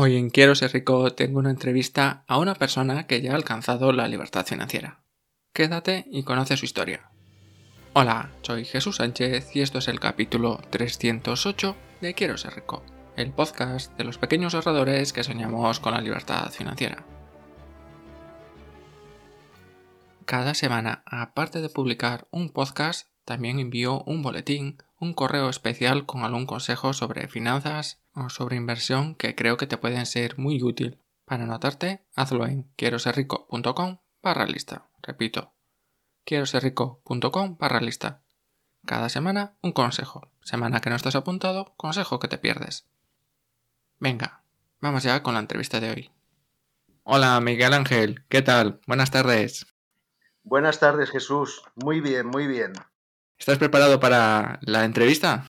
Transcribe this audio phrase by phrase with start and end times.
[0.00, 3.90] Hoy en Quiero ser rico tengo una entrevista a una persona que ya ha alcanzado
[3.90, 5.00] la libertad financiera.
[5.52, 7.10] Quédate y conoce su historia.
[7.94, 12.84] Hola, soy Jesús Sánchez y esto es el capítulo 308 de Quiero ser rico,
[13.16, 17.04] el podcast de los pequeños ahorradores que soñamos con la libertad financiera.
[20.26, 26.24] Cada semana, aparte de publicar un podcast, también envío un boletín, un correo especial con
[26.24, 31.00] algún consejo sobre finanzas, o sobre inversión que creo que te pueden ser muy útil.
[31.24, 34.88] Para anotarte, hazlo en quiero serrico.com barra lista.
[35.02, 35.52] Repito,
[36.24, 38.22] quiero serrico.com barra lista.
[38.86, 40.30] Cada semana un consejo.
[40.42, 42.88] Semana que no estás apuntado, consejo que te pierdes.
[43.98, 44.42] Venga,
[44.80, 46.10] vamos ya con la entrevista de hoy.
[47.02, 48.80] Hola Miguel Ángel, ¿qué tal?
[48.86, 49.66] Buenas tardes.
[50.42, 52.72] Buenas tardes Jesús, muy bien, muy bien.
[53.38, 55.46] ¿Estás preparado para la entrevista?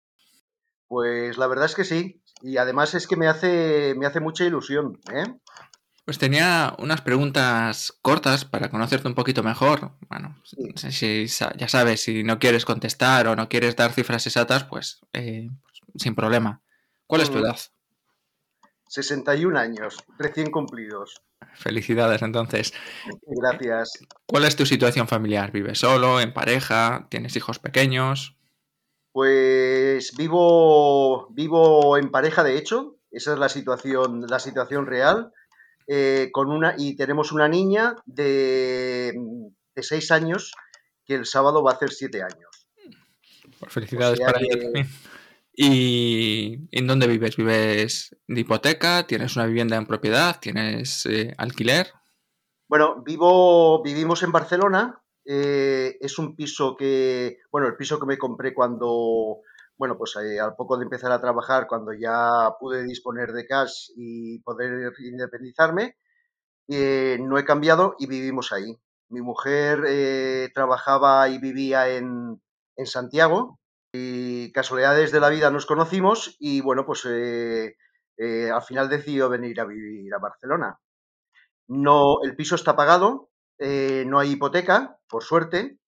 [0.87, 4.43] Pues la verdad es que sí, y además es que me hace, me hace mucha
[4.43, 4.99] ilusión.
[5.13, 5.25] ¿eh?
[6.05, 9.93] Pues tenía unas preguntas cortas para conocerte un poquito mejor.
[10.09, 10.39] Bueno,
[10.75, 15.49] si, ya sabes, si no quieres contestar o no quieres dar cifras exactas, pues, eh,
[15.95, 16.61] sin problema.
[17.07, 17.57] ¿Cuál es tu edad?
[18.87, 21.21] 61 años, recién cumplidos.
[21.55, 22.73] Felicidades, entonces.
[23.25, 23.99] Gracias.
[24.25, 25.51] ¿Cuál es tu situación familiar?
[25.51, 27.07] ¿Vives solo, en pareja?
[27.09, 28.35] ¿Tienes hijos pequeños?
[29.11, 35.31] Pues vivo, vivo en pareja, de hecho, esa es la situación, la situación real.
[35.87, 39.13] Eh, con una, y tenemos una niña de,
[39.75, 40.51] de, seis años
[41.05, 42.67] que el sábado va a hacer siete años.
[43.59, 44.89] Pues felicidades para ella también.
[45.57, 47.37] ¿Y en dónde vives?
[47.37, 49.07] ¿Vives de hipoteca?
[49.07, 50.37] ¿Tienes una vivienda en propiedad?
[50.41, 51.87] ¿Tienes eh, alquiler?
[52.67, 58.17] Bueno, vivo, vivimos en Barcelona, eh, es un piso que, bueno, el piso que me
[58.17, 59.37] compré cuando,
[59.77, 63.91] bueno, pues eh, al poco de empezar a trabajar, cuando ya pude disponer de cash
[63.95, 65.95] y poder independizarme,
[66.67, 68.75] no he cambiado y vivimos ahí.
[69.07, 72.41] Mi mujer trabajaba y vivía en,
[72.75, 73.59] en, Santiago
[74.53, 80.13] casualidades de la vida nos conocimos y bueno, pues al final decidió venir a vivir
[80.13, 80.79] a Barcelona.
[81.67, 85.79] No, el piso está pagado, eh, no hay hipoteca, por suerte.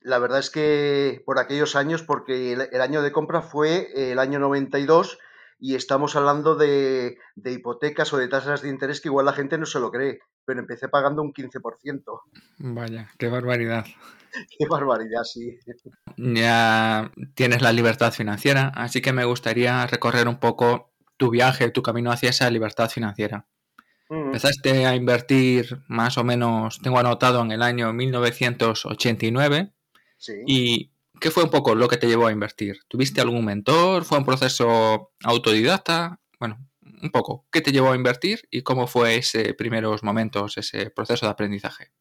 [0.00, 4.38] La verdad es que por aquellos años, porque el, año de compra fue el año
[4.38, 5.18] 92
[5.58, 9.66] y estamos hablando de, hipotecas o de tasas de interés que igual la gente no
[9.66, 12.20] se lo cree, pero empecé pagando un 15%.
[12.58, 13.84] Vaya, qué barbaridad.
[14.58, 15.58] Qué barbaridad, sí.
[16.16, 21.82] Ya tienes la libertad financiera, así que me gustaría recorrer un poco tu viaje, tu
[21.82, 23.48] camino hacia esa libertad financiera.
[24.08, 29.72] Empezaste a invertir más o menos, tengo anotado, en el año 1989.
[30.16, 30.32] Sí.
[30.46, 30.90] ¿Y
[31.20, 32.78] qué fue un poco lo que te llevó a invertir?
[32.88, 34.04] ¿Tuviste algún mentor?
[34.04, 36.18] ¿Fue un proceso autodidacta?
[36.40, 36.58] Bueno,
[37.02, 37.46] un poco.
[37.50, 41.92] ¿Qué te llevó a invertir y cómo fue ese primeros momentos, ese proceso de aprendizaje?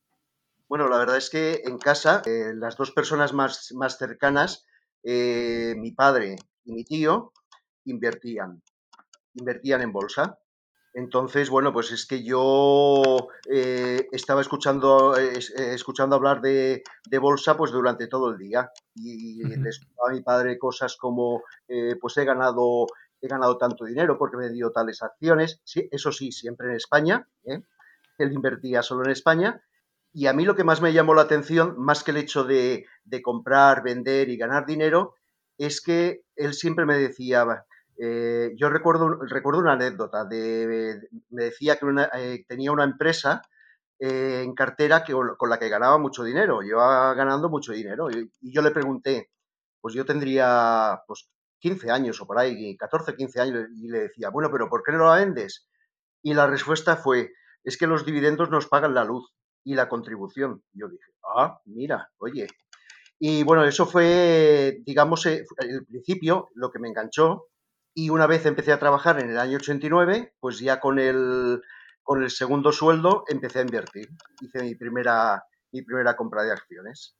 [0.68, 4.68] Bueno, la verdad es que en casa, eh, las dos personas más, más cercanas,
[5.04, 7.32] eh, mi padre y mi tío,
[7.86, 8.62] invertían.
[9.34, 10.38] Invertían en bolsa.
[10.94, 16.84] Entonces, bueno, pues es que yo eh, estaba escuchando, eh, escuchando hablar de,
[17.20, 21.44] bolsa pues durante todo el día y le escuchaba a mi padre cosas como,
[22.02, 22.88] pues he ganado,
[23.22, 25.62] he ganado tanto dinero porque me dio tales acciones,
[25.92, 29.64] eso sí, siempre en España, él invertía solo en España
[30.12, 32.86] y a mí lo que más me llamó la atención, más que el hecho de,
[33.24, 35.16] comprar, vender y ganar dinero,
[35.58, 37.46] es que él siempre me decía,
[37.98, 40.26] eh, yo recuerdo, recuerdo una anécdota.
[40.26, 41.00] De,
[41.30, 41.86] me decía que
[42.16, 43.42] eh, tenía una empresa
[44.00, 48.10] eh, en cartera que, con la que ganaba mucho dinero, llevaba ganando mucho dinero.
[48.10, 49.30] Y, yo le pregunté,
[49.82, 54.30] pues yo tendría pues, 15 años o por ahí, 14, 15 años, y le decía,
[54.30, 55.68] bueno, pero ¿por qué no la vendes?
[56.22, 57.32] Y la respuesta fue,
[57.64, 59.32] es que los dividendos nos pagan la luz
[59.64, 60.64] y la contribución.
[60.74, 62.48] Yo dije, ah, mira, oye.
[63.20, 67.48] Y bueno, eso fue, digamos, eh, el principio, lo que me enganchó.
[67.94, 71.62] Y una vez empecé a trabajar en el año 89, pues ya con el,
[72.02, 74.10] con el segundo sueldo empecé a invertir.
[74.42, 77.16] Hice mi primera, mi primera compra de acciones.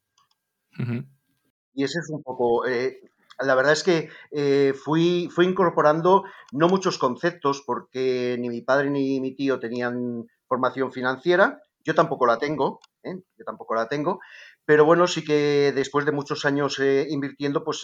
[1.74, 3.02] Y ese es un poco, eh,
[3.42, 8.90] la verdad es que eh, fui, fui incorporando no muchos conceptos porque ni mi padre
[8.90, 13.16] ni mi tío tenían formación financiera, yo tampoco la tengo, ¿eh?
[13.38, 14.20] yo tampoco la tengo,
[14.66, 17.82] pero bueno, sí que después de muchos años eh, invirtiendo, pues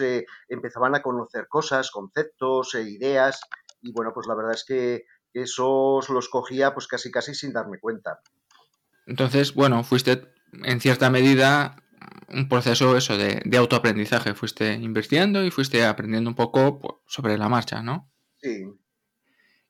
[0.49, 3.41] empezaban a conocer cosas, conceptos, ideas,
[3.81, 7.79] y bueno, pues la verdad es que esos los cogía pues casi casi sin darme
[7.79, 8.19] cuenta.
[9.05, 11.75] Entonces, bueno, fuiste en cierta medida
[12.29, 14.33] un proceso eso de, autoaprendizaje.
[14.33, 18.11] Fuiste invirtiendo y fuiste aprendiendo un poco pues, sobre la marcha, ¿no?
[18.37, 18.65] Sí.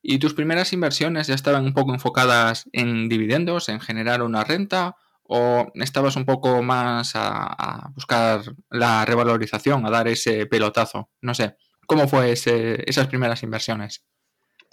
[0.01, 4.95] ¿Y tus primeras inversiones ya estaban un poco enfocadas en dividendos, en generar una renta?
[5.23, 11.09] ¿O estabas un poco más a, buscar la revalorización, a dar ese pelotazo?
[11.21, 11.55] No sé.
[11.87, 14.05] ¿Cómo fue esas primeras inversiones?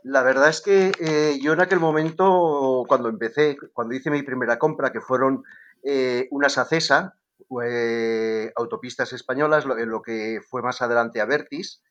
[0.02, 4.58] La verdad es que eh, yo en aquel momento, cuando empecé, cuando hice mi primera
[4.58, 5.44] compra, que fueron
[5.82, 7.16] eh, unas Acesa,
[8.56, 11.82] autopistas españolas, lo, lo, que fue más adelante a Vertis,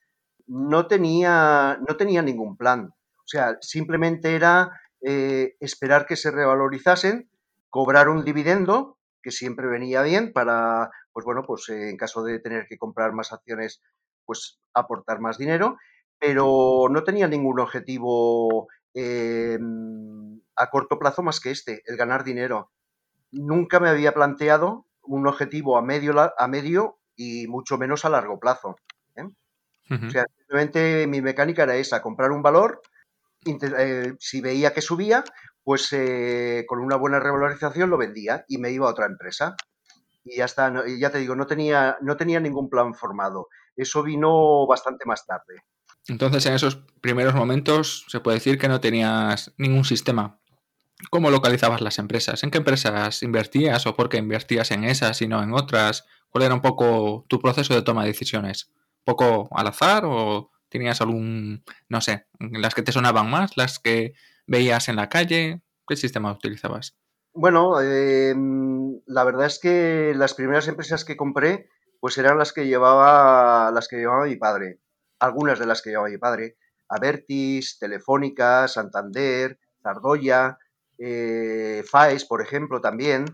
[0.48, 2.94] no tenía, no tenía ningún plan.
[3.18, 7.30] O sea, simplemente era eh, esperar que se revalorizasen,
[7.70, 12.40] cobrar un dividendo, que siempre venía bien para, pues bueno, pues eh, en caso de
[12.40, 13.82] tener que comprar más acciones,
[14.26, 15.78] pues aportar más dinero,
[16.20, 22.72] pero no tenía ningún objetivo a corto plazo más que este, el ganar dinero.
[23.32, 24.86] Nunca me había planteado
[25.16, 28.78] un objetivo a medio, a medio y mucho menos a largo plazo.
[29.16, 29.24] ¿eh?
[29.90, 32.82] O sea, simplemente mi mecánica era esa, comprar un valor,
[33.46, 35.24] eh, si veía que subía,
[35.64, 39.56] pues eh, con una buena revalorización lo vendía y me iba a otra empresa.
[40.24, 43.50] Y ya está, ya te digo, no tenía, no tenía ningún plan formado.
[43.76, 45.64] Eso vino bastante más tarde.
[46.08, 50.41] Entonces, en esos primeros momentos, se puede decir que no tenías ningún sistema
[51.10, 52.44] ¿Cómo localizabas las empresas?
[52.44, 56.06] ¿En qué empresas invertías o por qué invertías en esas y no en otras?
[56.30, 58.72] ¿Cuál era un poco tu proceso de toma de decisiones?
[59.00, 63.80] ¿Un poco al azar o tenías algún, no sé, las que te sonaban más, las
[63.80, 64.14] que
[64.48, 65.62] veías en la calle?
[65.88, 66.96] ¿Qué sistema utilizabas?
[67.34, 71.70] Bueno, em, la verdad es que las primeras empresas que compré
[72.02, 74.80] pues eran las que llevaba las que llevaba mi padre.
[75.20, 76.58] Algunas de las que llevaba mi padre.
[76.90, 80.58] Avertis, Telefónica, Santander, Zardoya,
[81.04, 83.26] eh, FAES, por ejemplo, también,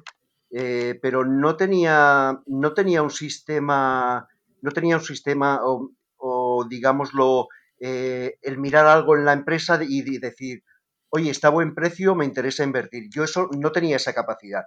[0.51, 4.25] eh, pero no tenía, no tenía un sistema,
[4.61, 7.49] no tenía un sistema, o, digámoslo,
[7.79, 10.63] eh, el mirar algo en la empresa y, decir,
[11.09, 13.09] oye, está a buen precio, me interesa invertir.
[13.09, 14.63] Yo eso no tenía esa capacidad.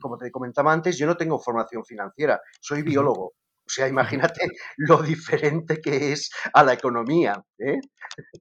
[0.00, 3.26] como te comentaba antes, yo no tengo formación financiera, soy biólogo.
[3.64, 3.86] O sea,
[4.26, 4.40] imagínate
[4.76, 7.40] lo diferente que es a la economía.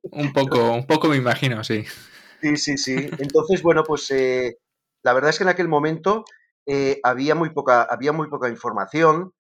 [0.04, 1.86] Un poco, un poco me imagino, sí.
[2.42, 3.10] Sí, sí, sí.
[3.18, 4.58] Entonces, bueno, pues eh,
[5.04, 6.26] la verdad es que en aquel momento
[6.66, 9.34] eh, había, muy poca, había muy poca información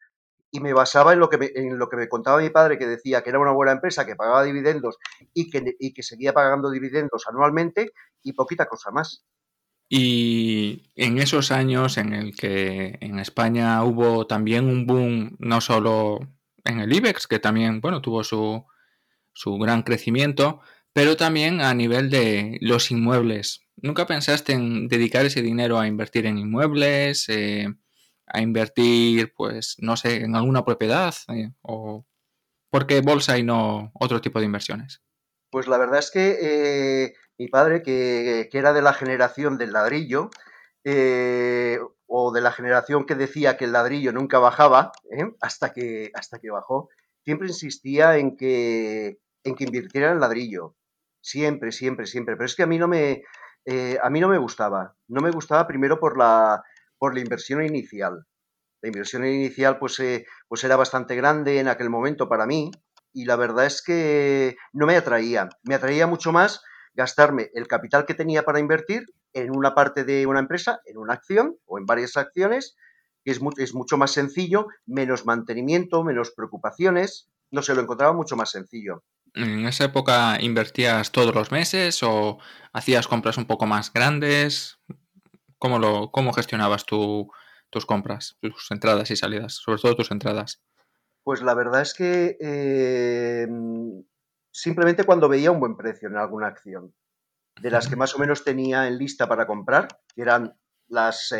[0.51, 2.88] y me basaba en lo, que me, en lo que me contaba mi padre, que
[2.88, 4.98] decía que era una buena empresa, que pagaba dividendos
[5.34, 7.94] y que, y que seguía pagando dividendos anualmente
[8.24, 9.24] y poquita cosa más.
[9.88, 16.20] Y en esos años en el que en España hubo también un boom, no solo
[16.63, 18.65] en el IBEX, que también, bueno, tuvo su,
[19.34, 20.62] su gran crecimiento,
[20.93, 23.62] pero también a nivel de los inmuebles.
[23.77, 27.67] ¿Nunca pensaste en dedicar ese dinero a invertir en inmuebles, eh,
[28.27, 31.13] a invertir, pues, no sé, en alguna propiedad?
[31.29, 32.05] Eh, ¿O
[32.69, 35.01] por qué bolsa y no otro tipo de inversiones?
[35.51, 40.29] Pues la verdad es que eh, mi padre, que, era de la generación del ladrillo,
[42.12, 44.91] o de la generación que decía que el ladrillo nunca bajaba,
[45.39, 46.89] hasta, que, hasta que bajó,
[47.24, 50.75] siempre insistía en que, en que invirtiera en ladrillo.
[51.22, 52.36] Siempre, siempre, siempre.
[52.36, 53.24] Pero es que a mí no me,
[53.66, 54.96] eh, a mí no me gustaba.
[55.08, 56.64] No me gustaba primero por la,
[56.98, 58.26] por la inversión inicial.
[58.82, 62.72] La inversión inicial pues, eh, pues era bastante grande en aquel momento para mí
[63.14, 65.50] y la verdad es que no me atraía.
[65.64, 66.62] Me atraía mucho más
[66.94, 71.14] gastarme el capital que tenía para invertir en una parte de una empresa, en una
[71.14, 72.76] acción o en varias acciones,
[73.24, 77.30] que es, es mucho más sencillo, menos mantenimiento, menos preocupaciones.
[77.52, 79.04] No se lo encontraba mucho más sencillo.
[79.36, 82.39] ¿En esa época invertías todos los meses o
[82.74, 84.79] hacías compras un poco más grandes?
[85.57, 90.62] ¿Cómo, lo, cómo gestionabas tus compras, tus entradas y salidas, sobre todo tus entradas?
[91.24, 94.03] Pues la verdad es que em,
[94.51, 96.93] simplemente cuando veía un buen precio en alguna acción.
[97.62, 100.57] de las que más o menos tenía en lista para comprar, que eran
[100.88, 101.33] las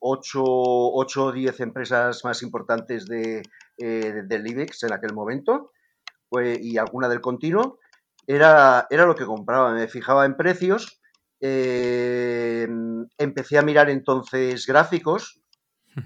[0.00, 3.42] 8 o 10 empresas más importantes de,
[3.76, 5.70] del IBEX en aquel momento,
[6.32, 7.78] pues, y alguna del continuo,
[8.26, 9.74] era, era lo que compraba.
[9.74, 11.02] Me fijaba en precios,
[11.38, 12.68] empecé
[13.58, 15.42] a mirar entonces gráficos,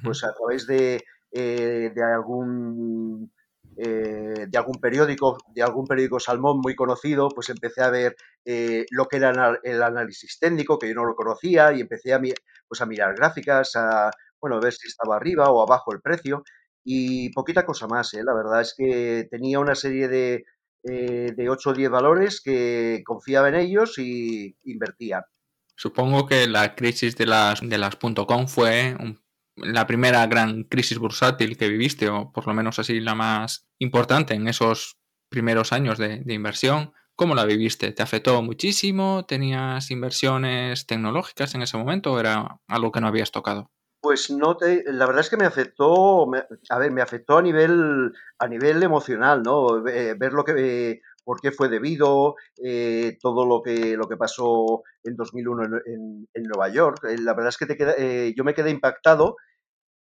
[0.02, 3.30] pues a través de, de algún
[3.78, 8.86] eh, de algún periódico, de algún periódico Salmón muy conocido, pues empecé a ver eh,
[8.90, 12.20] lo que era el análisis técnico, que yo no lo conocía, y empecé a,
[12.66, 16.42] pues a mirar gráficas, a bueno, ver si estaba arriba o abajo el precio,
[16.88, 18.22] y poquita cosa más, ¿eh?
[18.24, 20.44] la verdad es que tenía una serie de,
[20.82, 25.26] de 8 o 10 valores que confiaba en ellos y invertía.
[25.74, 29.20] Supongo que la crisis de las, de las .com fue un
[29.56, 34.34] la primera gran crisis bursátil que viviste, o por lo menos así la más importante
[34.34, 36.92] en esos primeros años de, inversión.
[37.14, 37.92] ¿Cómo la viviste?
[37.92, 39.24] ¿Te afectó muchísimo?
[39.26, 43.70] ¿Tenías inversiones tecnológicas en ese momento o era algo que no habías tocado?
[44.00, 46.26] Pues no te, la verdad es que me afectó,
[46.70, 49.82] a ver, me afectó a nivel, a nivel emocional, ¿no?
[49.82, 55.16] ver lo que, por qué fue debido, eh, todo lo que, lo que pasó en
[55.16, 57.04] 2001 en, en, Nueva York.
[57.04, 59.36] Eh, la verdad es que te queda, eh, yo me quedé impactado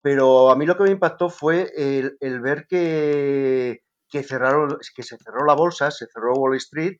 [0.02, 3.82] pero a mí lo que me impactó fue el, ver que,
[4.24, 6.98] cerraron, que se cerró la bolsa, se cerró Wall Street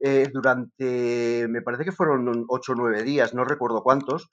[0.00, 4.28] eh, durante, me parece que fueron ocho o nueve días, no recuerdo cuántos,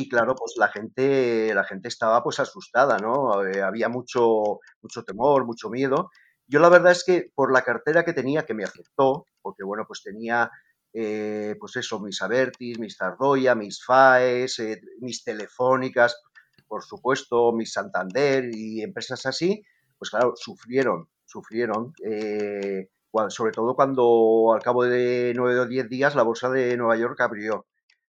[0.00, 3.44] y claro, pues la gente, la gente estaba pues asustada, ¿no?
[3.44, 6.10] Eh, había mucho, mucho temor, mucho miedo.
[6.46, 9.86] Yo la verdad es que por la cartera que tenía, que me afectó, porque bueno,
[9.88, 10.52] pues tenía
[10.92, 14.62] eh, pues eso, mis Avertis, mis Tardoya, mis FAES,
[15.00, 16.22] mis telefónicas,
[16.68, 19.64] por supuesto, mis Santander y empresas así,
[19.98, 22.88] pues claro, sufrieron, sufrieron, eh,
[23.30, 27.20] sobre todo cuando al cabo de nueve o diez días la bolsa de Nueva York
[27.20, 27.66] abrió.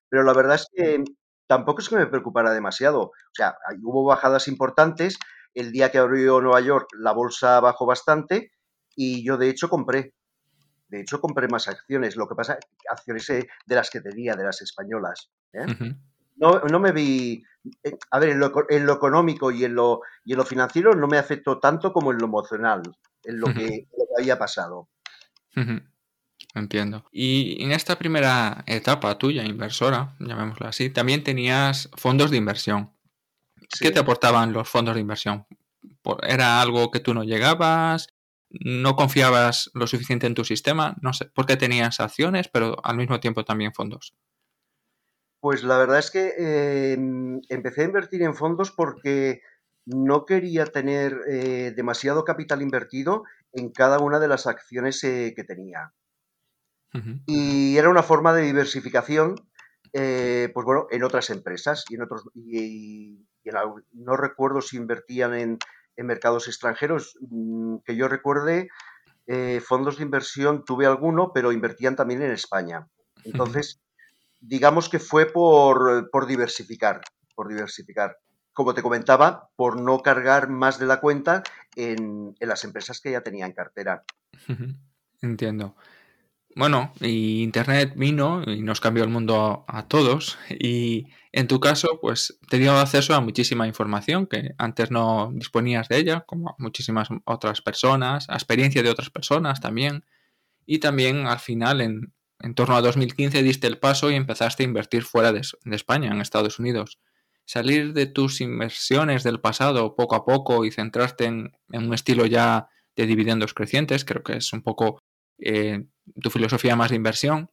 [0.08, 1.04] Pero la verdad es que
[1.50, 3.02] tampoco es que me preocupara demasiado.
[3.02, 5.18] O sea, hubo bajadas importantes.
[5.56, 8.52] El día que abrió Nueva York, la bolsa bajó bastante
[8.96, 10.14] y yo de hecho compré.
[10.90, 12.16] De hecho, compré más acciones.
[12.16, 12.60] Lo que pasa,
[12.92, 15.32] acciones eh, de las que tenía, de las españolas.
[15.54, 15.66] ¿eh?
[16.36, 17.44] no, no me vi,
[17.84, 20.94] eh, a ver, en lo, en lo, económico y en lo, y en lo financiero
[20.94, 22.84] no me afectó tanto como en lo emocional,
[23.24, 23.88] en lo que,
[24.18, 24.88] había pasado.
[26.56, 27.06] Entiendo.
[27.12, 32.92] Y en esta primera etapa tuya, inversora, llamémoslo así, también tenías fondos de inversión.
[33.80, 35.46] ¿Qué te aportaban los fondos de inversión?
[36.24, 38.08] ¿Era algo que tú no llegabas?
[38.50, 40.98] ¿No confiabas lo suficiente en tu sistema?
[41.02, 44.16] No sé, porque tenías acciones, pero al mismo tiempo también fondos.
[45.40, 49.42] Pues la verdad es que em, empecé a invertir en fondos porque
[49.86, 55.44] no quería tener eh, demasiado capital invertido en cada una de las acciones eh, que
[55.44, 55.94] tenía.
[57.28, 59.36] Y era una forma de diversificación,
[59.94, 62.24] eh, pues bueno, en otras empresas y en otros.
[62.34, 63.26] Y,
[63.94, 65.58] no recuerdo si invertían en,
[65.98, 67.18] mercados extranjeros.
[67.30, 68.70] Mm, que yo recuerde,
[69.62, 72.88] fondos de inversión tuve alguno, pero invertían también en España.
[73.24, 73.82] Entonces,
[74.40, 77.02] digamos que fue por, por diversificar,
[77.36, 78.18] por diversificar.
[78.54, 81.44] Como te comentaba, por no cargar más de la cuenta
[81.76, 84.04] en, en las empresas que ya tenía en cartera.
[85.22, 85.76] Entiendo.
[86.56, 92.00] Bueno, y Internet vino y nos cambió el mundo a, todos y en tu caso
[92.02, 97.10] pues te dio acceso a muchísima información que antes no disponías de ella, como muchísimas
[97.26, 100.04] otras personas, a experiencia de otras personas también
[100.66, 104.66] y también al final en, en torno a 2015 diste el paso y empezaste a
[104.66, 107.00] invertir fuera de, España, en Estados Unidos.
[107.46, 112.70] Salir de tus inversiones del pasado poco a poco y centrarte en, un estilo ya
[112.96, 115.02] de dividendos crecientes, creo que es un poco
[115.40, 115.86] eh,
[116.22, 117.50] tu filosofía más de inversión.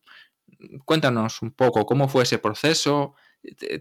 [0.85, 3.15] Cuéntanos un poco cómo fue ese proceso,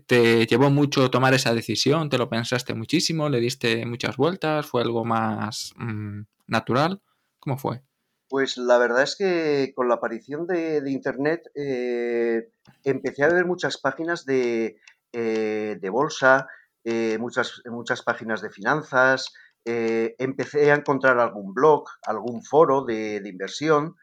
[0.05, 2.09] ¿Te, llevó mucho tomar esa decisión?
[2.09, 3.29] ¿Te lo pensaste muchísimo?
[3.29, 4.65] ¿Le diste muchas vueltas?
[4.65, 7.01] ¿Fue algo más mm, natural?
[7.39, 7.81] ¿Cómo fue?
[8.27, 12.49] Pues la verdad es que con la aparición de, Internet eh,
[12.83, 14.79] empecé a ver muchas páginas de,
[15.13, 16.47] eh, bolsa,
[16.83, 19.33] eh, muchas, muchas páginas de finanzas,
[19.65, 23.95] empecé a encontrar algún blog, algún foro de, inversión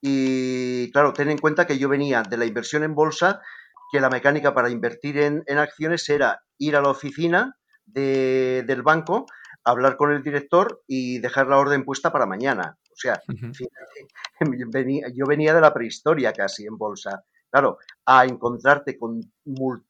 [0.00, 3.40] y claro, ten en cuenta que yo venía de la inversión en bolsa,
[3.90, 9.26] que la mecánica para invertir en, acciones era ir a la oficina del banco,
[9.64, 12.78] hablar con el director y dejar la orden puesta para mañana.
[12.90, 13.20] O sea,
[15.14, 17.24] yo venía de la prehistoria casi en bolsa.
[17.52, 19.20] Claro, a encontrarte con,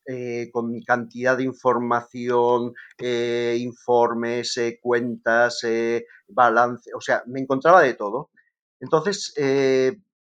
[0.06, 5.60] eh, con cantidad de información, eh, informes, eh, cuentas,
[6.28, 8.30] balance, o sea, me encontraba de todo.
[8.80, 9.34] Entonces,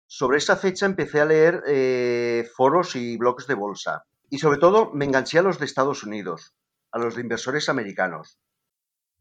[0.06, 1.62] sobre esa fecha empecé a leer
[2.54, 4.04] foros y blogs de bolsa.
[4.28, 6.54] Y sobre todo me enganché a los de Estados Unidos,
[6.90, 8.38] a los de inversores americanos.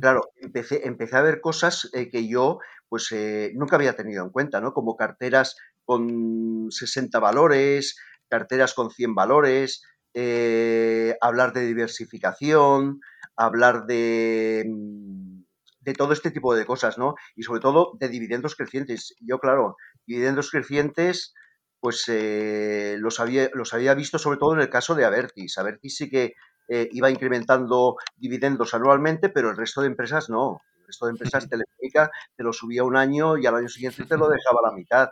[0.00, 4.30] Claro, empecé, empecé a ver cosas eh, que yo pues eh, nunca había tenido en
[4.30, 4.72] cuenta, ¿no?
[4.72, 7.96] Como carteras con 60 valores,
[8.28, 9.82] carteras con 100 valores,
[10.14, 13.00] eh, hablar de diversificación,
[13.36, 15.42] hablar de, mm,
[15.80, 17.14] de todo este tipo de cosas, ¿no?
[17.34, 19.14] Y sobre todo de dividendos crecientes.
[19.20, 21.34] Yo, claro, dividendos crecientes,
[21.80, 25.58] pues los, había, los había visto sobre todo en el caso de Avertis.
[25.58, 26.34] Avertis sí que
[26.68, 30.60] eh, iba incrementando dividendos anualmente, pero el resto de empresas no.
[30.80, 34.16] El resto de empresas, Telefónica, te lo subía un año y al año siguiente te
[34.18, 35.08] lo dejaba a la mitad.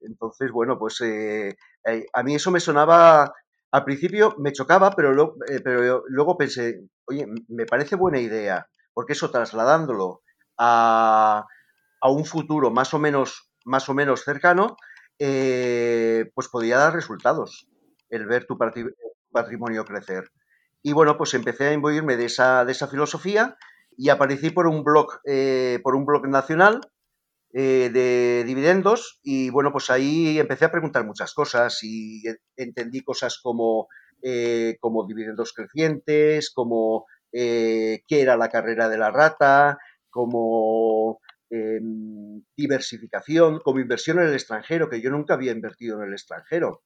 [0.00, 3.32] Entonces, bueno, pues eh, eh, a mí eso me sonaba,
[3.70, 9.30] al principio me chocaba, pero, pero luego pensé, oye, me parece buena idea, porque eso
[9.30, 10.22] trasladándolo
[10.58, 11.46] a,
[12.00, 14.76] a un futuro más o menos, más o menos cercano,
[15.18, 17.68] pues podía dar resultados
[18.10, 18.58] el ver tu
[19.30, 20.30] patrimonio crecer.
[20.82, 23.56] Y bueno, pues empecé a imbuirme de esa, de esa filosofía
[23.96, 26.80] y aparecí por un blog, eh, por un blog nacional
[27.52, 32.22] eh, de dividendos y bueno, pues ahí empecé a preguntar muchas cosas y
[32.56, 33.88] entendí cosas como,
[34.22, 39.78] eh, como dividendos crecientes, como qué era la carrera de la rata,
[40.10, 46.12] como em, diversificación, como inversión en el extranjero, que yo nunca había invertido en el
[46.12, 46.82] extranjero.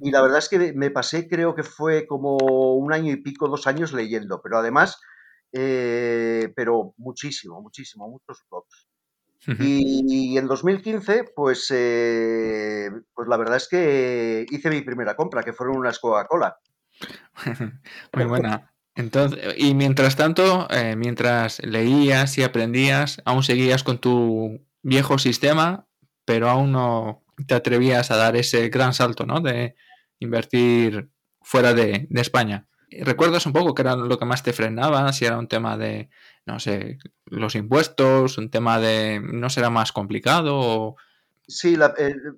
[0.00, 2.36] Y la verdad es que me pasé, creo que fue como
[2.74, 5.00] un año y pico, dos años leyendo, pero además,
[5.52, 8.88] eh, pero muchísimo, muchísimo, muchos blogs.
[9.58, 15.52] Y, en 2015, pues, eh, pues la verdad es que hice mi primera compra, que
[15.52, 16.56] fueron unas Coca-Cola.
[18.14, 18.72] Muy buena.
[18.94, 25.88] Entonces, y mientras tanto, eh, mientras leías y aprendías, aún seguías con tu viejo sistema,
[26.24, 29.40] pero aún no te atrevías a dar ese gran salto, ¿no?
[29.40, 29.74] De
[30.18, 32.66] invertir fuera de, España.
[32.90, 35.12] ¿Recuerdas un poco qué era lo que más te frenaba?
[35.12, 36.10] Si era un tema de,
[36.46, 40.96] no sé, los impuestos, un tema de, ¿no será más complicado?
[41.46, 41.76] Sí,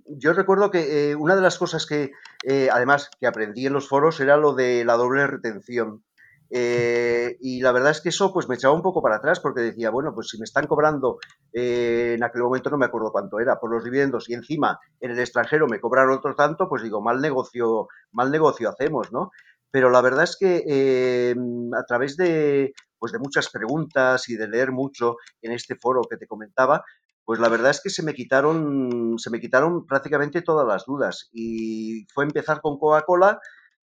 [0.07, 2.11] yo recuerdo que eh, una de las cosas que,
[2.43, 6.03] eh, además, que aprendí en los foros era lo de la doble retención.
[6.51, 9.61] Eh, y la verdad es que eso pues me echaba un poco para atrás porque
[9.61, 11.19] decía, bueno, pues si me están cobrando,
[11.53, 15.11] eh, en aquel momento no me acuerdo cuánto era, por los dividendos y encima en
[15.11, 19.31] el extranjero me cobran otro tanto, pues digo, mal negocio, mal negocio hacemos, ¿no?
[19.71, 21.35] Pero la verdad es que eh,
[21.77, 26.17] a través de, pues de muchas preguntas y de leer mucho en este foro que
[26.17, 26.85] te comentaba,
[27.25, 31.29] pues la verdad es que se me quitaron, se me quitaron prácticamente todas las dudas.
[31.33, 33.41] Y fue empezar con Coca-Cola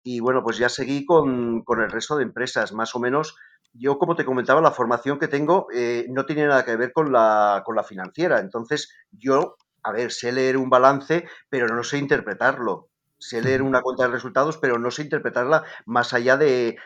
[0.08, 3.36] y bueno, pues ya seguí con, el resto de empresas, más o menos.
[3.74, 7.12] Yo, como te comentaba, la formación que tengo eh, no tiene nada que ver con
[7.12, 8.40] la, con la financiera.
[8.40, 13.82] Entonces, yo, a ver, sé leer un balance, pero no sé interpretarlo sé leer una
[13.82, 16.78] cuenta de resultados, pero no sé interpretarla más allá de,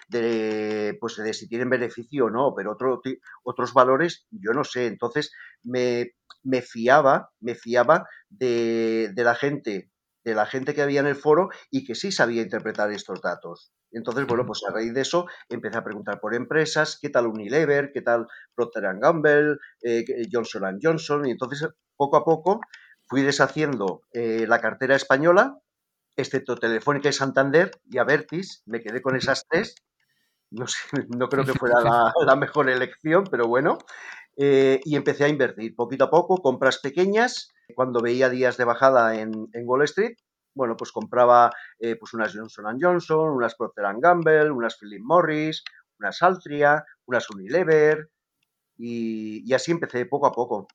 [1.02, 3.02] pues de si tienen beneficio o no, pero otro,
[3.44, 4.86] otros valores yo no sé.
[4.86, 9.90] Entonces me, me fiaba, me fiaba de, de, la gente
[10.30, 13.72] de la gente que había en el foro y que sí sabía interpretar estos datos.
[13.92, 17.92] Entonces, bueno, pues a raíz de eso empecé a preguntar por empresas, qué tal Unilever,
[17.94, 22.62] qué tal Procter Gamble, eh, Johnson Johnson, y entonces poco a poco
[23.08, 25.58] fui deshaciendo eh, la cartera española,
[26.16, 29.76] excepto Telefónica y Santander y Avertis, me quedé con esas tres.
[30.52, 30.78] No, sé,
[31.18, 33.80] no creo que fuera la, mejor elección, pero bueno.
[34.38, 39.20] Eh, y empecé a invertir poquito a poco, compras pequeñas, cuando veía días de bajada
[39.20, 40.16] en, Wall Street,
[40.56, 45.64] bueno, pues compraba eh, pues unas Johnson Johnson, unas Procter Gamble, unas Philip Morris,
[46.00, 48.10] unas Altria, unas Unilever
[48.78, 50.68] y, así empecé poco a poco.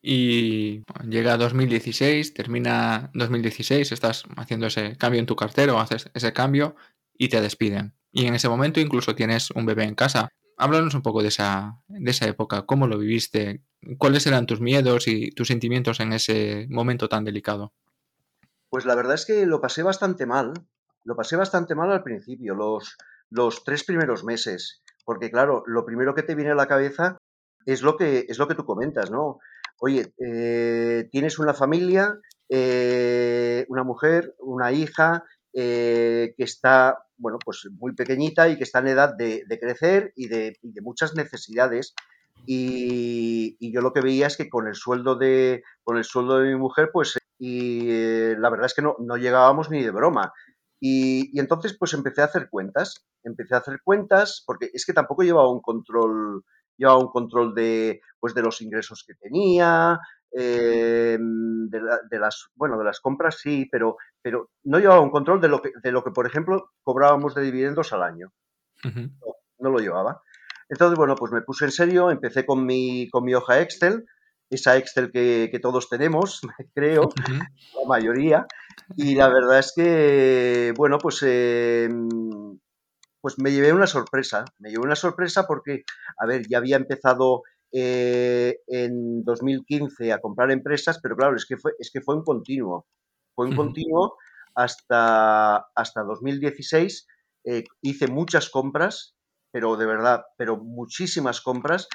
[0.00, 6.76] Y llega 2016, termina 2016, estás haciendo ese cambio en tu cartero, haces ese cambio
[7.16, 7.94] y te despiden.
[8.10, 10.28] Y en ese momento incluso tienes un bebé en casa.
[10.62, 13.64] Háblanos un poco de esa, de esa época, cómo lo viviste,
[13.98, 17.72] cuáles eran tus miedos y tus sentimientos en ese momento tan delicado.
[18.70, 20.52] Pues la verdad es que lo pasé bastante mal,
[21.02, 22.96] lo pasé bastante mal al principio, los,
[23.28, 27.18] los tres primeros meses, porque claro, lo primero que te viene a la cabeza
[27.66, 29.40] es lo que, es lo que tú comentas, ¿no?
[29.80, 37.68] Oye, eh, tienes una familia, eh, una mujer, una hija eh, que está, bueno, pues
[37.78, 41.94] muy pequeñita y que está en edad de, crecer y de, muchas necesidades.
[42.46, 46.48] Y, yo lo que veía es que con el sueldo de, con el sueldo de
[46.48, 50.32] mi mujer, pues, y la verdad es que no, no llegábamos ni de broma.
[50.84, 53.06] Y, entonces, pues empecé a hacer cuentas.
[53.22, 56.44] Empecé a hacer cuentas porque es que tampoco llevaba un control,
[56.76, 60.00] llevaba un control de, pues, de los ingresos que tenía,
[60.32, 65.48] eh, de, las, bueno, de las compras sí, pero, pero no llevaba un control de
[65.48, 68.32] lo, que, de lo que, por ejemplo, cobrábamos de dividendos al año.
[68.84, 70.22] no, lo llevaba.
[70.68, 74.06] Entonces, bueno, pues me puse en serio, empecé con mi, con mi hoja Excel,
[74.48, 76.40] esa Excel que, todos tenemos,
[76.74, 78.46] creo, la mayoría.
[78.96, 82.08] Y la verdad es que, bueno, pues, em,
[83.20, 84.44] pues me llevé una sorpresa.
[84.58, 85.84] Me llevé una sorpresa porque,
[86.18, 91.56] a ver, ya había empezado eh, en 2015 a comprar empresas, pero claro, es que
[91.56, 92.86] fue, es que fue un continuo.
[93.34, 94.16] Fue un continuo
[94.54, 97.06] hasta, hasta 2016.
[97.44, 99.14] Eh, hice muchas compras,
[99.50, 101.88] pero de verdad, pero muchísimas compras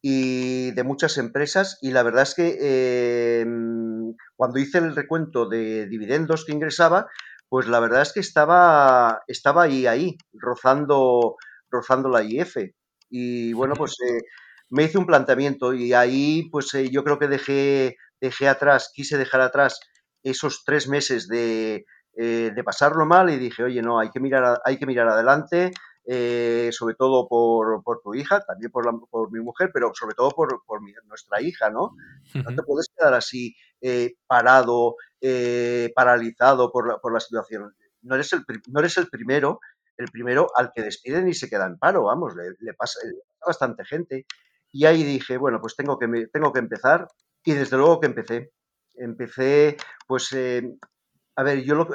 [0.00, 5.86] y de muchas empresas y la verdad es que em, cuando hice el recuento de
[5.86, 7.08] dividendos que ingresaba,
[7.48, 11.36] pues la verdad es que estaba, estaba ahí, ahí, rozando,
[11.70, 12.56] rozando la IF.
[13.10, 14.22] Y bueno, pues eh,
[14.70, 19.16] me hice un planteamiento y ahí pues eh, yo creo que dejé, dejé atrás, quise
[19.18, 19.80] dejar atrás
[20.30, 21.84] esos tres meses de,
[22.20, 25.70] eh, de pasarlo mal y dije, oye, no, hay que mirar, hay que mirar adelante,
[26.04, 30.14] eh, sobre todo por, por, tu hija, también por, la, por, mi mujer, pero sobre
[30.14, 31.94] todo por, por mi, nuestra hija, ¿no?
[32.34, 34.96] No te puedes quedar así eh, parado,
[35.94, 37.74] paralizado por la, por la situación.
[38.02, 39.60] No eres, el, no eres el primero,
[39.96, 42.98] el primero al que despiden y se queda en paro, vamos, le, pasa,
[43.42, 44.26] a bastante gente.
[44.72, 47.06] Y ahí dije, bueno, pues tengo que, tengo que empezar
[47.44, 48.52] y desde luego que empecé.
[48.98, 50.36] Empecé, pues,
[51.36, 51.88] a ver, yo lo,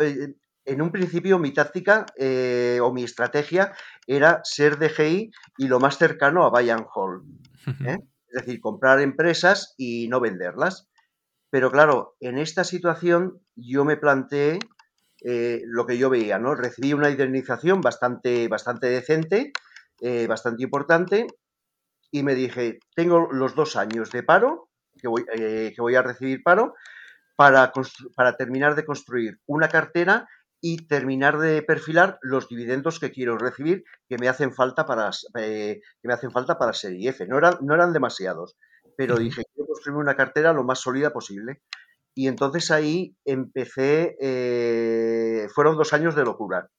[0.66, 3.74] en un principio mi táctica eh, o mi estrategia
[4.08, 7.24] era ser DGI y lo más cercano a buy and hold.
[7.86, 7.98] ¿eh?
[8.28, 10.88] Es decir, comprar empresas y no venderlas.
[11.50, 14.60] Pero claro, en esta situación yo me planteé
[15.24, 16.56] eh, lo que yo veía, ¿no?
[16.56, 19.52] Recibí una indemnización bastante, bastante decente,
[20.28, 21.28] bastante importante,
[22.12, 26.44] y me dije, tengo los dos años de paro, que voy, que voy a recibir
[26.44, 26.74] paro,
[27.36, 27.72] para,
[28.16, 30.28] para terminar de construir una cartera
[30.66, 35.82] y terminar de perfilar los dividendos que quiero recibir que me hacen falta para, eh,
[36.02, 37.28] que me hacen falta para Serie F.
[37.28, 38.56] No eran, no eran demasiados,
[38.96, 41.62] pero dije, quiero construir una cartera lo más sólida posible.
[42.16, 46.70] Y entonces ahí empecé, eh, fueron dos años de locura.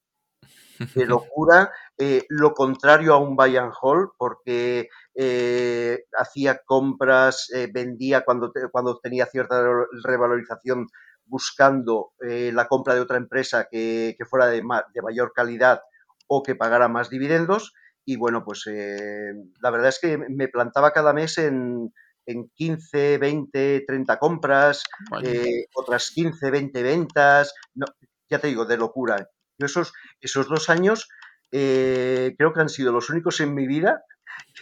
[0.95, 8.53] De locura, eh, lo contrario a un buy and hold, porque hacía compras, vendía cuando,
[8.73, 9.63] cuando tenía cierta
[10.03, 10.89] revalorización
[11.27, 15.83] buscando eh, la compra de otra empresa que, fuera de, de, mayor calidad
[16.27, 17.73] o que pagara más dividendos.
[18.05, 21.93] Y bueno, pues eh, la verdad es que me plantaba cada mes en,
[22.27, 24.85] en 15, 20, 30 compras,
[25.23, 27.55] eh, otras 15, 20 ventas.
[27.75, 27.87] No,
[28.29, 29.29] ya te digo, de locura.
[29.59, 31.09] Yo esos, esos dos años
[31.51, 34.14] creo que han sido los únicos en mi vida que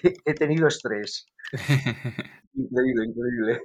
[0.24, 1.26] he tenido estrés.
[2.54, 3.60] increíble, increíble.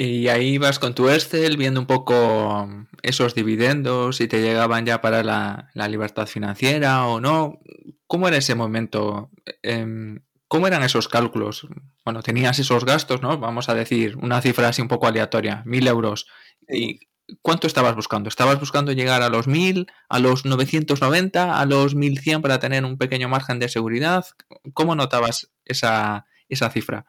[0.00, 2.68] Y ahí vas con tu Excel viendo un poco
[3.02, 7.58] esos dividendos, si te llegaban ya para la, libertad financiera o no.
[8.06, 9.30] ¿Cómo era ese momento?
[9.62, 11.66] Em, ¿Cómo eran esos cálculos?
[12.04, 13.38] Bueno, tenías esos gastos, ¿no?
[13.38, 16.28] Vamos a decir una cifra así un poco aleatoria, mil euros.
[16.68, 17.07] ¿Y
[17.42, 18.28] cuánto estabas buscando?
[18.28, 22.98] ¿Estabas buscando llegar a los mil, a los 990, a los 1100 para tener un
[22.98, 24.24] pequeño margen de seguridad?
[24.74, 27.06] ¿Cómo notabas esa, esa cifra?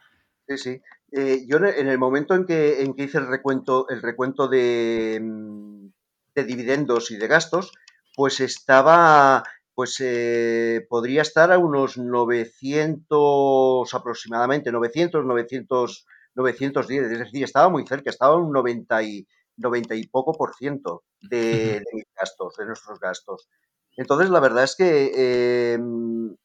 [0.48, 0.82] Sí, sí.
[1.12, 5.20] Eh, yo en el momento en que, en que hice el recuento, el recuento de,
[5.22, 5.88] mm,
[6.36, 7.72] de dividendos y de gastos,
[8.16, 16.06] pues estaba, pues eh, podría estar a unos 900 aproximadamente, 900, 900,
[16.36, 19.28] 910, es decir, estaba muy cerca, estaba un 90 y,
[19.60, 23.50] 90 y poco por ciento de, mis gastos, de nuestros gastos.
[23.98, 26.36] Entonces, la verdad es que em,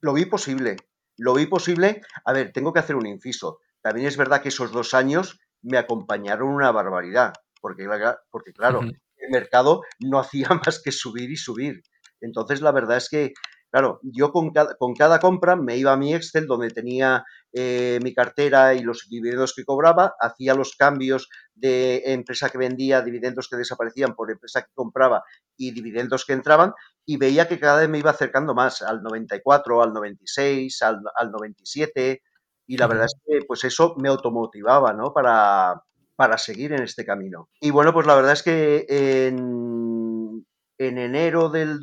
[0.00, 0.76] lo vi posible,
[1.16, 2.00] lo vi posible.
[2.24, 3.60] A ver, tengo que hacer un inciso.
[3.82, 7.86] También es verdad que esos dos años me acompañaron una barbaridad, porque,
[8.30, 11.82] porque claro, el mercado no hacía más que subir y subir.
[12.20, 13.32] Entonces, la verdad es que,
[13.72, 17.98] claro, yo con cada, con cada compra me iba a mi Excel donde tenía eh,
[18.02, 23.48] mi cartera y los dividendos que cobraba, hacía los cambios de empresa que vendía, dividendos
[23.48, 25.24] que desaparecían por empresa que compraba
[25.56, 26.74] y dividendos que entraban,
[27.06, 31.30] y veía que cada vez me iba acercando más al 94, al 96, al, al
[31.30, 32.22] 97,
[32.66, 35.14] y la verdad es que pues eso me automotivaba, ¿no?
[35.14, 35.82] Para,
[36.14, 37.48] para seguir en este camino.
[37.58, 40.46] Y bueno, pues la verdad es que en,
[40.78, 41.80] en enero del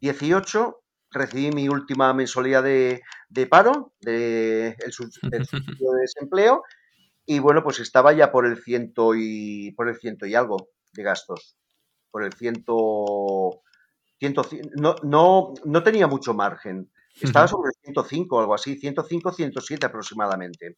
[0.00, 3.02] 2018 recibí mi última mensualidad de,
[3.48, 6.62] paro, de, el, subsidio de desempleo,
[7.26, 11.02] y bueno, pues estaba ya por el ciento y por el ciento y algo de
[11.02, 11.56] gastos.
[12.10, 13.62] Por el ciento,
[14.18, 14.42] ciento
[14.76, 16.90] no, no, no tenía mucho margen.
[17.20, 20.76] Estaba sobre 105 o algo así, 105, 107 aproximadamente.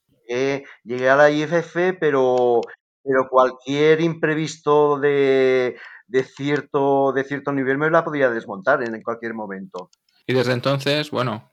[0.83, 2.61] llegué a la IFF, pero,
[3.03, 5.77] pero cualquier imprevisto de,
[6.13, 9.91] de, cierto, de cierto nivel me la podía desmontar en, cualquier momento.
[10.27, 11.51] Y desde entonces, bueno,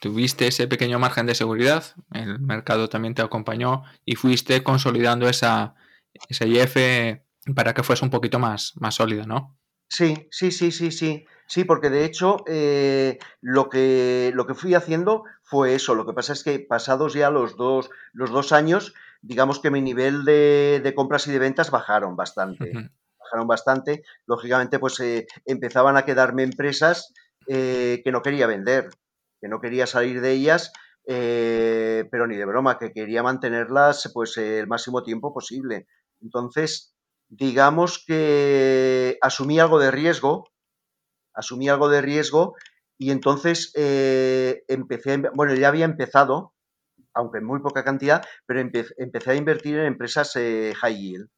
[0.00, 5.74] tuviste ese pequeño margen de seguridad, el mercado también te acompañó y fuiste consolidando esa,
[6.28, 6.76] esa IF
[7.54, 9.58] para que fuese un poquito más, más sólida, ¿no?
[9.88, 11.26] Sí, sí, sí, sí, sí.
[11.48, 15.94] Sí, porque de hecho eh, lo, que, lo que fui haciendo fue eso.
[15.94, 19.80] Lo que pasa es que pasados ya los dos, los dos años, digamos que mi
[19.80, 22.90] nivel de, compras y de ventas bajaron bastante.
[23.28, 24.02] Bajaron bastante.
[24.26, 27.12] Lógicamente, pues eh, empezaban a quedarme empresas
[27.46, 28.88] eh, que no quería vender,
[29.40, 30.72] que no quería salir de ellas,
[31.04, 35.86] pero ni de broma, que quería mantenerlas pues el máximo tiempo posible.
[36.20, 36.94] Entonces,
[37.28, 40.44] digamos que asumí algo de riesgo
[41.38, 42.56] asumí algo de riesgo
[42.98, 46.52] y entonces eh, empecé, bueno, ya había empezado,
[47.14, 51.28] aunque en muy poca cantidad, pero empecé a invertir en empresas eh, high yield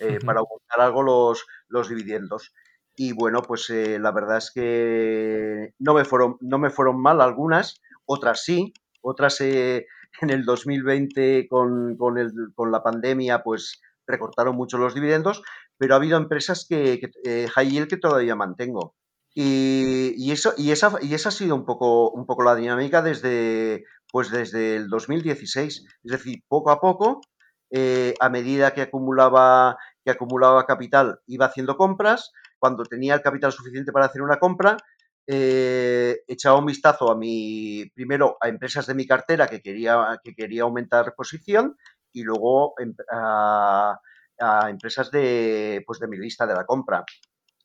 [0.00, 2.52] eh, para aumentar algo los, los dividendos.
[2.96, 7.80] Y bueno, pues la verdad es que no me fueron, no me fueron mal algunas,
[8.04, 14.76] otras sí, otras en el 2020 con, con, el, con, la pandemia pues recortaron mucho
[14.76, 15.42] los dividendos,
[15.78, 18.94] pero ha habido empresas que, que high yield que todavía mantengo.
[19.32, 23.84] Y, eso, y, esa, y esa ha sido un poco, un poco la dinámica desde,
[24.10, 25.86] pues desde el 2016.
[26.04, 27.20] Es decir, poco a poco,
[27.70, 32.32] eh, a medida que acumulaba, que acumulaba capital, iba haciendo compras.
[32.58, 34.76] Cuando tenía el capital suficiente para hacer una compra,
[35.26, 40.34] eh, echaba un vistazo a mi, primero a empresas de mi cartera que quería, que
[40.34, 41.76] quería aumentar posición
[42.12, 43.98] y luego em, a,
[44.40, 47.04] a empresas de, pues de mi lista de la compra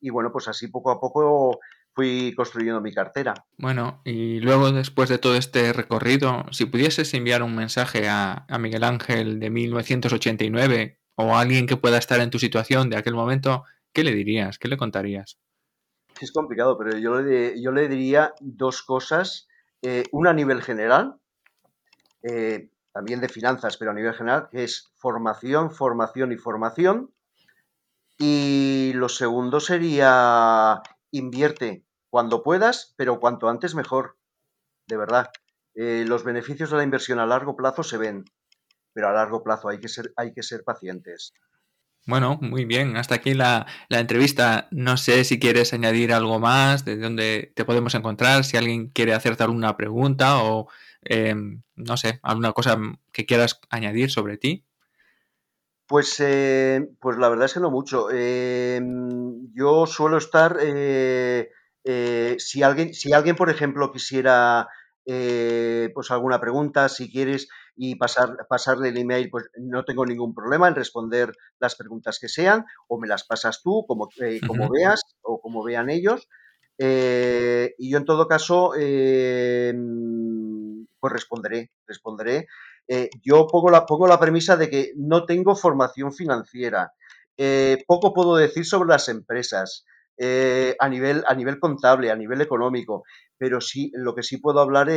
[0.05, 1.59] y bueno, pues así poco a poco
[1.93, 3.33] fui construyendo mi cartera.
[3.57, 8.83] Bueno, y luego después de todo este recorrido, si pudieses enviar un mensaje a, Miguel
[8.83, 14.03] Ángel de 1989 o alguien que pueda estar en tu situación de aquel momento, ¿qué
[14.03, 14.59] le dirías?
[14.59, 15.37] ¿Qué le contarías?
[16.19, 19.47] Es complicado, pero yo le, yo le diría dos cosas.
[19.81, 21.15] Eh, una a nivel general,
[22.23, 27.13] eh, también de finanzas, pero a nivel general, que es formación, formación y formación.
[28.17, 34.17] Y lo segundo sería invierte cuando puedas, pero cuanto antes mejor,
[34.87, 35.31] de verdad.
[35.73, 38.23] Eh, los beneficios de la inversión a largo plazo se ven,
[38.95, 41.33] pero a largo plazo hay que ser, hay que ser pacientes.
[42.07, 42.95] Bueno, muy bien.
[42.95, 44.69] Hasta aquí la, entrevista.
[44.71, 49.13] No sé si quieres añadir algo más, de dónde te podemos encontrar, si alguien quiere
[49.13, 50.69] hacerte alguna pregunta o,
[51.01, 52.77] em, no sé, alguna cosa
[53.11, 54.63] que quieras añadir sobre ti.
[55.87, 58.09] Pues, eh, pues la verdad es que no mucho.
[58.11, 61.49] Em, yo suelo estar, eh,
[61.83, 64.69] eh, si, alguien, si alguien, por ejemplo, quisiera
[65.05, 70.67] pues alguna pregunta, si quieres, y pasar, pasarle el email, pues no tengo ningún problema
[70.67, 74.09] en responder las preguntas que sean, o me las pasas tú, como,
[74.47, 76.27] como veas, o como vean ellos.
[76.77, 82.47] y yo en todo caso, em, pues responderé, responderé.
[82.87, 86.93] Eh, yo pongo la, pongo la premisa de que no tengo formación financiera.
[87.37, 89.85] Eh, poco puedo decir sobre las empresas
[90.17, 93.03] eh, a, nivel, a nivel contable, a nivel económico,
[93.37, 94.87] pero sí, lo que sí puedo hablar,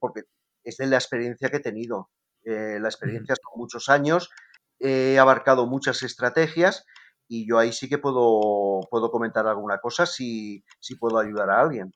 [0.00, 0.22] porque
[0.64, 2.10] es de la experiencia que he tenido.
[2.44, 4.30] la experiencia son muchos años,
[4.78, 6.84] he abarcado muchas estrategias
[7.28, 11.60] y yo ahí sí que puedo, puedo comentar alguna cosa si, si puedo ayudar a
[11.60, 11.92] alguien.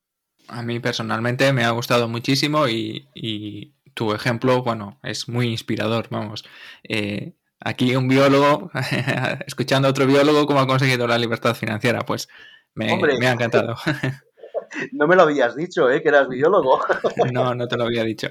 [0.48, 6.44] A mí personalmente me ha gustado muchísimo y, tu ejemplo, bueno, es muy inspirador, vamos.
[6.84, 8.70] Eh, aquí un biólogo,
[9.46, 12.28] escuchando a otro biólogo cómo ha conseguido la libertad financiera, pues
[12.74, 13.76] me, ha encantado.
[14.92, 16.02] No me lo habías dicho, ¿eh?
[16.02, 16.80] Que eras biólogo.
[17.32, 18.28] No, no te lo había dicho.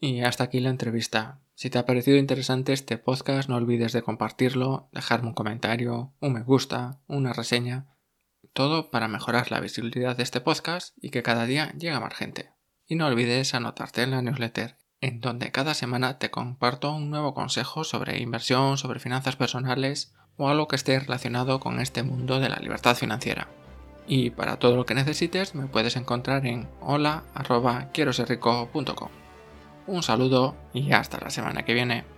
[0.00, 1.40] Y hasta aquí la entrevista.
[1.54, 6.34] Si te ha parecido interesante este podcast, no olvides de compartirlo, dejarme un comentario, un
[6.34, 7.86] me gusta, una reseña,
[8.52, 12.14] todo para mejorar la visibilidad de este podcast y que cada día llegue a más
[12.14, 12.52] gente.
[12.86, 17.34] Y no olvides anotarte en la newsletter, en donde cada semana te comparto un nuevo
[17.34, 22.48] consejo sobre inversión, sobre finanzas personales o algo que esté relacionado con este mundo de
[22.48, 23.48] la libertad financiera.
[24.08, 29.10] Y para todo lo que necesites me puedes encontrar en hola.quieroserrico.com.
[29.86, 32.17] Un saludo y hasta la semana que viene.